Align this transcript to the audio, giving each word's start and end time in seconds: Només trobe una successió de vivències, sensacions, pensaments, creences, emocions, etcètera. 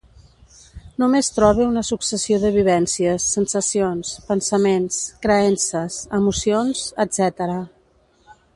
Només 1.01 1.27
trobe 1.35 1.67
una 1.71 1.83
successió 1.89 2.39
de 2.45 2.51
vivències, 2.55 3.27
sensacions, 3.37 4.15
pensaments, 4.31 4.97
creences, 5.27 5.99
emocions, 6.21 6.83
etcètera. 7.07 7.61